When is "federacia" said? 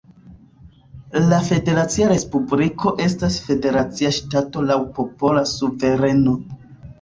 1.49-2.07, 3.49-4.11